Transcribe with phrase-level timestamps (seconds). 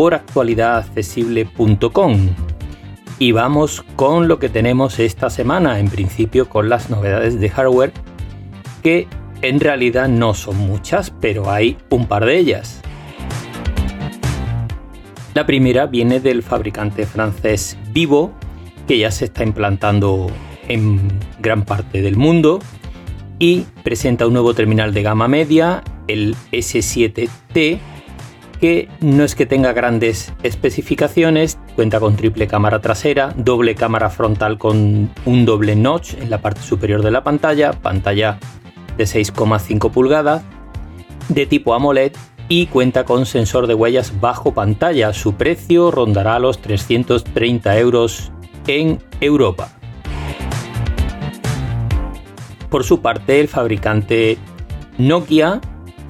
[0.00, 2.28] por actualidadaccesible.com.
[3.18, 7.92] Y vamos con lo que tenemos esta semana, en principio con las novedades de hardware,
[8.82, 9.08] que
[9.42, 12.80] en realidad no son muchas, pero hay un par de ellas.
[15.34, 18.32] La primera viene del fabricante francés Vivo,
[18.88, 20.28] que ya se está implantando
[20.66, 21.10] en
[21.40, 22.60] gran parte del mundo
[23.38, 27.80] y presenta un nuevo terminal de gama media, el S7T,
[28.60, 34.58] que no es que tenga grandes especificaciones, cuenta con triple cámara trasera, doble cámara frontal
[34.58, 38.38] con un doble notch en la parte superior de la pantalla, pantalla
[38.98, 40.42] de 6,5 pulgadas,
[41.30, 42.12] de tipo AMOLED
[42.48, 45.14] y cuenta con sensor de huellas bajo pantalla.
[45.14, 48.30] Su precio rondará los 330 euros
[48.66, 49.70] en Europa.
[52.68, 54.36] Por su parte, el fabricante
[54.98, 55.60] Nokia,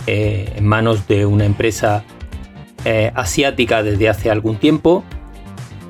[0.06, 2.04] eh, en manos de una empresa
[2.84, 5.04] eh, asiática desde hace algún tiempo,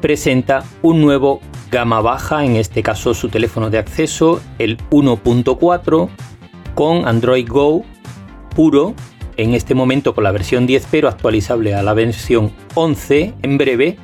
[0.00, 6.08] presenta un nuevo gama baja, en este caso su teléfono de acceso, el 1.4,
[6.74, 7.84] con Android Go
[8.54, 8.94] puro,
[9.36, 13.96] en este momento con la versión 10, pero actualizable a la versión 11 en breve.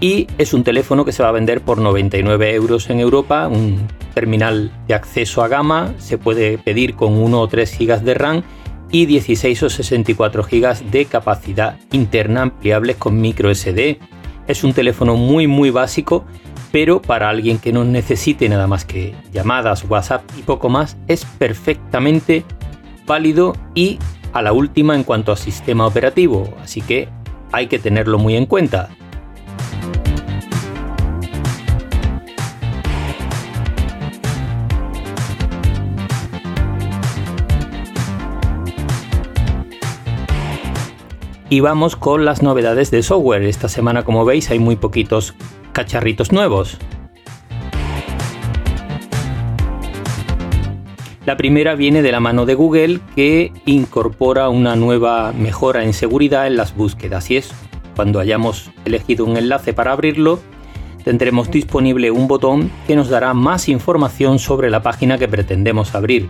[0.00, 3.86] Y es un teléfono que se va a vender por 99 euros en Europa, un
[4.12, 8.42] terminal de acceso a gama, se puede pedir con 1 o 3 GB de RAM
[8.90, 13.98] y 16 o 64 GB de capacidad interna ampliables con micro SD.
[14.46, 16.24] Es un teléfono muy muy básico,
[16.72, 21.24] pero para alguien que no necesite nada más que llamadas, WhatsApp y poco más, es
[21.24, 22.44] perfectamente
[23.06, 23.98] válido y
[24.32, 27.08] a la última en cuanto a sistema operativo, así que
[27.52, 28.90] hay que tenerlo muy en cuenta.
[41.48, 43.42] Y vamos con las novedades de software.
[43.42, 45.34] Esta semana, como veis, hay muy poquitos
[45.72, 46.78] cacharritos nuevos.
[51.24, 56.46] La primera viene de la mano de Google que incorpora una nueva mejora en seguridad
[56.46, 57.52] en las búsquedas y es
[57.96, 60.38] cuando hayamos elegido un enlace para abrirlo
[61.06, 66.28] tendremos disponible un botón que nos dará más información sobre la página que pretendemos abrir.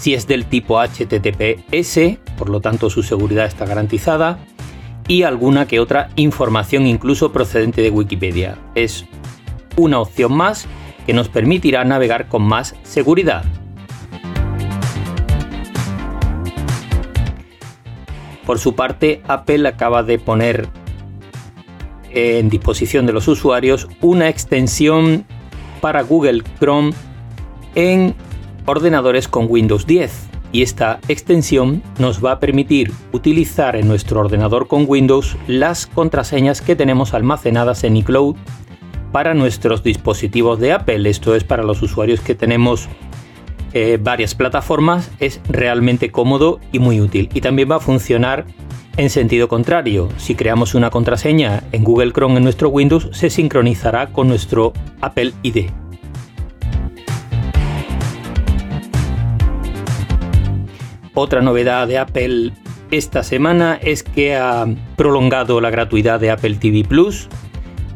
[0.00, 4.38] Si es del tipo HTTPS, por lo tanto su seguridad está garantizada,
[5.06, 8.56] y alguna que otra información incluso procedente de Wikipedia.
[8.74, 9.04] Es
[9.76, 10.66] una opción más
[11.04, 13.44] que nos permitirá navegar con más seguridad.
[18.46, 20.66] Por su parte, Apple acaba de poner
[22.08, 25.26] en disposición de los usuarios una extensión
[25.82, 26.94] para Google Chrome
[27.74, 28.14] en
[28.70, 34.66] ordenadores con Windows 10 y esta extensión nos va a permitir utilizar en nuestro ordenador
[34.66, 38.36] con Windows las contraseñas que tenemos almacenadas en iCloud
[39.12, 41.08] para nuestros dispositivos de Apple.
[41.08, 42.88] Esto es para los usuarios que tenemos
[43.72, 47.28] eh, varias plataformas, es realmente cómodo y muy útil.
[47.34, 48.46] Y también va a funcionar
[48.96, 50.08] en sentido contrario.
[50.16, 55.32] Si creamos una contraseña en Google Chrome en nuestro Windows, se sincronizará con nuestro Apple
[55.42, 55.70] ID.
[61.14, 62.52] Otra novedad de Apple
[62.90, 64.66] esta semana es que ha
[64.96, 67.28] prolongado la gratuidad de Apple TV Plus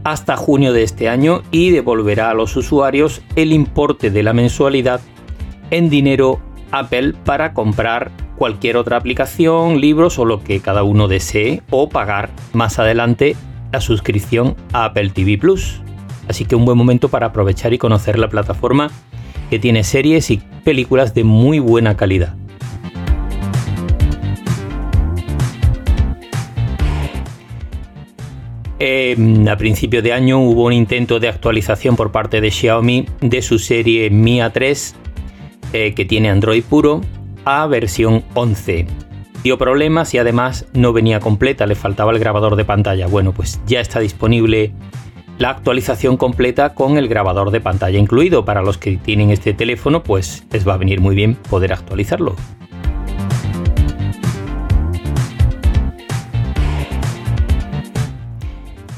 [0.05, 5.01] hasta junio de este año y devolverá a los usuarios el importe de la mensualidad
[5.71, 11.63] en dinero Apple para comprar cualquier otra aplicación, libros o lo que cada uno desee
[11.71, 13.37] o pagar más adelante
[13.72, 15.81] la suscripción a Apple TV Plus.
[16.28, 18.91] Así que un buen momento para aprovechar y conocer la plataforma
[19.51, 22.37] que tiene series y películas de muy buena calidad.
[28.80, 33.59] A principio de año hubo un intento de actualización por parte de Xiaomi de su
[33.59, 34.94] serie Mi A3
[35.72, 37.00] eh, que tiene Android puro
[37.44, 38.86] a versión 11.
[39.42, 43.06] Dio problemas y además no venía completa, le faltaba el grabador de pantalla.
[43.06, 44.72] Bueno, pues ya está disponible
[45.38, 48.44] la actualización completa con el grabador de pantalla incluido.
[48.44, 52.36] Para los que tienen este teléfono, pues les va a venir muy bien poder actualizarlo.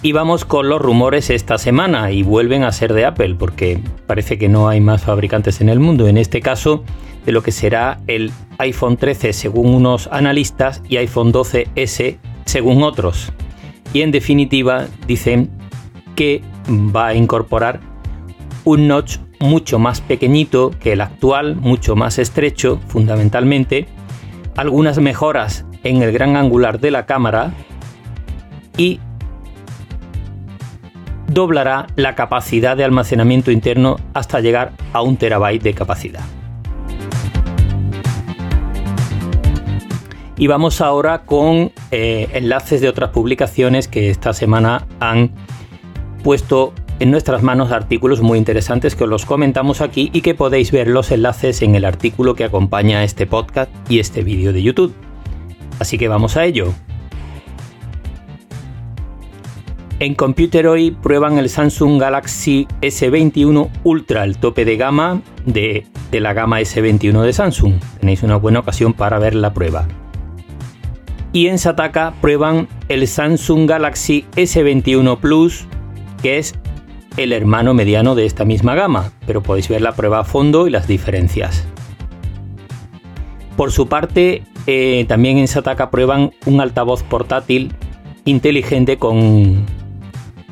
[0.07, 4.39] Y vamos con los rumores esta semana y vuelven a ser de Apple porque parece
[4.39, 6.07] que no hay más fabricantes en el mundo.
[6.07, 6.85] En este caso,
[7.25, 13.33] de lo que será el iPhone 13 según unos analistas y iPhone 12S según otros.
[13.93, 15.51] Y en definitiva dicen
[16.15, 17.81] que va a incorporar
[18.63, 23.89] un notch mucho más pequeñito que el actual, mucho más estrecho fundamentalmente,
[24.55, 27.55] algunas mejoras en el gran angular de la cámara
[28.79, 29.01] y
[31.37, 36.25] doblará la capacidad de almacenamiento interno hasta llegar a un terabyte de capacidad.
[40.39, 45.31] Y vamos ahora con eh, enlaces de otras publicaciones que esta semana han
[46.25, 50.73] puesto en nuestras manos artículos muy interesantes que os los comentamos aquí y que podéis
[50.73, 54.95] ver los enlaces en el artículo que acompaña este podcast y este vídeo de YouTube.
[55.81, 56.73] Así que vamos a ello.
[59.99, 66.21] En Computer hoy prueban el Samsung Galaxy S21 Ultra, el tope de gama de, de,
[66.21, 67.81] la gama S21 de Samsung.
[67.99, 69.89] Tenéis una buena ocasión para ver la prueba.
[71.33, 75.67] Y en Sataka prueban el Samsung Galaxy S21 Plus,
[76.21, 76.55] que es
[77.17, 80.71] el hermano mediano de esta misma gama, pero podéis ver la prueba a fondo y
[80.71, 81.67] las diferencias.
[83.57, 87.73] Por su parte, eh, también en Sataka prueban un altavoz portátil
[88.27, 89.65] inteligente con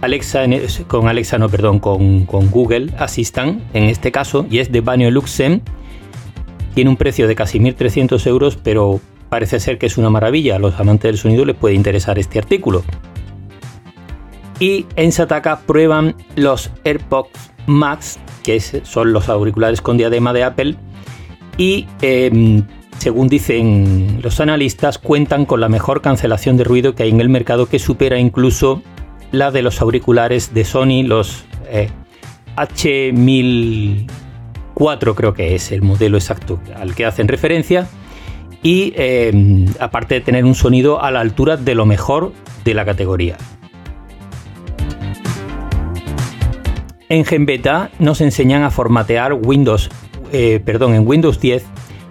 [0.05, 0.45] Alexa,
[0.87, 5.63] con Alexa, no, perdón, con, Google Assistant en este caso, y es de Banio Luxem.
[6.75, 10.57] Tiene un precio de casi 1.300 euros, pero parece ser que es una maravilla.
[10.57, 12.85] A los amantes del sonido les puede interesar este artículo.
[14.61, 20.77] Y en Sataka prueban los AirPods Max, que son los auriculares con diadema de Apple,
[21.57, 22.65] y em,
[22.99, 27.29] según dicen los analistas, cuentan con la mejor cancelación de ruido que hay en el
[27.29, 28.83] mercado, que supera incluso
[29.39, 31.45] la de los auriculares de Sony, los
[32.57, 34.07] H1004
[35.11, 37.87] eh, creo que es el modelo exacto al que hacen referencia.
[38.63, 42.33] Y em, aparte de tener un sonido a la altura de lo mejor
[42.65, 43.37] de la categoría.
[47.11, 49.91] En GenBeta nos enseñan a formatear Windows,
[50.33, 51.67] eh, perdón, en Windows 10,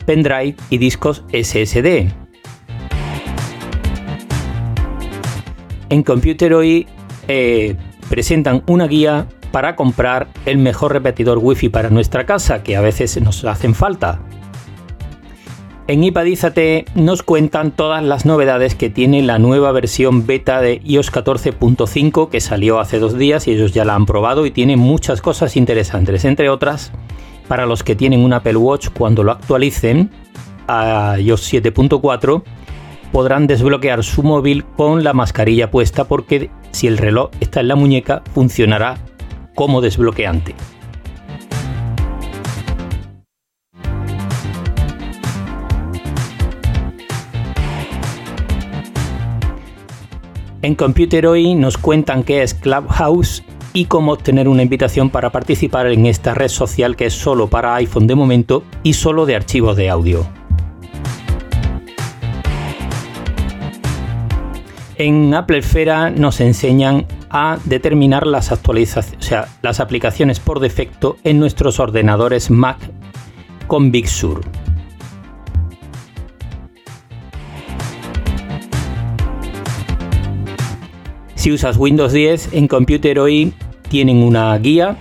[0.05, 2.13] pendrive y discos SSD.
[5.89, 6.87] En Computer hoy
[7.27, 7.75] eh,
[8.09, 13.21] presentan una guía para comprar el mejor repetidor Wi-Fi para nuestra casa, que a veces
[13.21, 14.19] nos hacen falta.
[15.85, 21.11] En Ipadízate nos cuentan todas las novedades que tiene la nueva versión beta de iOS
[21.11, 25.21] 14.5 que salió hace dos días y ellos ya la han probado y tiene muchas
[25.21, 26.93] cosas interesantes, entre otras,
[27.49, 30.09] para los que tienen un Apple Watch cuando lo actualicen
[30.67, 32.43] a iOS 7.4
[33.13, 37.75] podrán desbloquear su móvil con la mascarilla puesta porque si el reloj está en la
[37.75, 38.97] muñeca funcionará
[39.53, 40.55] como desbloqueante.
[50.63, 53.43] En Computer hoy nos cuentan qué es Clubhouse
[53.73, 57.75] y cómo obtener una invitación para participar en esta red social que es solo para
[57.75, 60.25] iPhone de momento y solo de archivos de audio.
[64.95, 71.17] En Apple Esfera nos enseñan a determinar las actualizaciones, o sea, las aplicaciones por defecto
[71.23, 72.77] en nuestros ordenadores Mac
[73.65, 74.41] con Big Sur.
[81.33, 83.51] Si usas Windows 10 en Computer hoy
[83.89, 84.95] tienen una guía